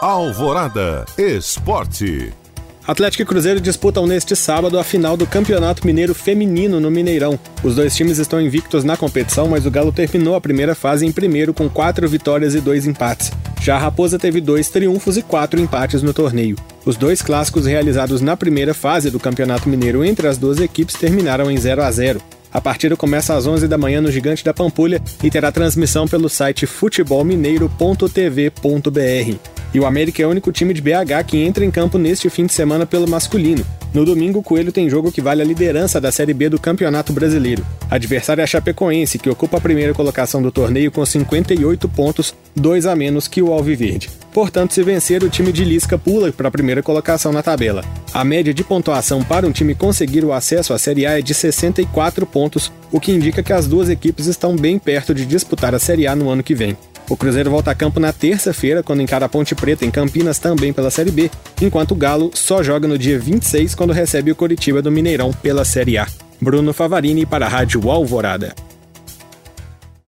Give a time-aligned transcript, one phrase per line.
[0.00, 2.32] Alvorada Esporte.
[2.86, 7.36] Atlético e Cruzeiro disputam neste sábado a final do Campeonato Mineiro Feminino no Mineirão.
[7.64, 11.10] Os dois times estão invictos na competição, mas o Galo terminou a primeira fase em
[11.10, 13.32] primeiro com quatro vitórias e dois empates.
[13.60, 16.54] Já a Raposa teve dois triunfos e quatro empates no torneio.
[16.86, 21.50] Os dois clássicos realizados na primeira fase do Campeonato Mineiro entre as duas equipes terminaram
[21.50, 22.22] em 0 a 0.
[22.52, 26.28] A partida começa às 11 da manhã no Gigante da Pampulha e terá transmissão pelo
[26.28, 29.57] site futebolmineiro.tv.br.
[29.72, 32.46] E o América é o único time de BH que entra em campo neste fim
[32.46, 33.64] de semana pelo masculino.
[33.92, 37.12] No domingo, o Coelho tem jogo que vale a liderança da Série B do Campeonato
[37.12, 37.64] Brasileiro.
[37.90, 42.84] Adversário é a Chapecoense, que ocupa a primeira colocação do torneio com 58 pontos, dois
[42.84, 44.10] a menos que o Alviverde.
[44.32, 47.82] Portanto, se vencer, o time de Lisca pula para a primeira colocação na tabela.
[48.12, 51.32] A média de pontuação para um time conseguir o acesso à Série A é de
[51.32, 55.78] 64 pontos, o que indica que as duas equipes estão bem perto de disputar a
[55.78, 56.76] Série A no ano que vem.
[57.08, 60.74] O Cruzeiro volta a campo na terça-feira, quando encara a Ponte Preta em Campinas também
[60.74, 64.82] pela Série B, enquanto o Galo só joga no dia 26 quando recebe o Coritiba
[64.82, 66.06] do Mineirão pela Série A.
[66.40, 68.54] Bruno Favarini para a Rádio Alvorada.